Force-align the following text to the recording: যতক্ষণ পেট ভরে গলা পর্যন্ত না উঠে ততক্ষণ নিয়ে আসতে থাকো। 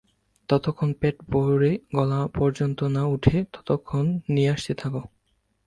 যতক্ষণ 0.49 0.89
পেট 0.93 1.15
ভরে 1.29 1.71
গলা 1.95 2.19
পর্যন্ত 2.35 2.79
না 2.95 3.03
উঠে 3.05 3.37
ততক্ষণ 3.53 4.05
নিয়ে 4.29 4.49
আসতে 4.49 4.73
থাকো। 4.73 5.01